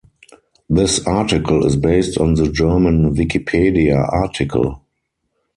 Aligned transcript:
"This 0.67 1.05
article 1.05 1.63
is 1.63 1.75
based 1.75 2.17
on 2.17 2.33
the 2.33 2.51
German 2.51 3.13
Wikipedia 3.13 4.11
article" 4.11 4.83